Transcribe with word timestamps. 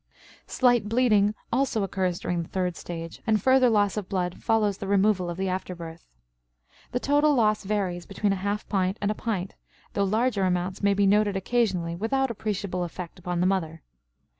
Slight 0.47 0.89
bleeding 0.89 1.35
also 1.53 1.83
occurs 1.83 2.17
during 2.19 2.41
the 2.41 2.47
third 2.49 2.75
stage, 2.75 3.21
and 3.27 3.39
further 3.39 3.69
loss 3.69 3.97
of 3.97 4.09
blood 4.09 4.41
follows 4.41 4.79
the 4.79 4.87
removal 4.87 5.29
of 5.29 5.37
the 5.37 5.47
after 5.47 5.75
birth. 5.75 6.07
The 6.91 6.99
total 6.99 7.35
loss 7.35 7.63
varies 7.63 8.07
between 8.07 8.33
a 8.33 8.41
half 8.41 8.67
pint 8.67 8.97
and 8.99 9.11
a 9.11 9.13
pint, 9.13 9.53
though 9.93 10.03
larger 10.05 10.43
amounts 10.43 10.81
may 10.81 10.95
be 10.95 11.05
noted 11.05 11.35
occasionally 11.37 11.95
without 11.95 12.31
appreciable 12.31 12.83
effect 12.83 13.19
upon 13.19 13.41
the 13.41 13.45
mother. 13.45 13.83